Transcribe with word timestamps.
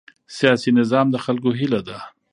سیاسي 0.37 0.69
نظام 0.79 1.07
د 1.11 1.15
خلکو 1.25 1.49
هیله 1.59 1.81
ده 1.87 1.97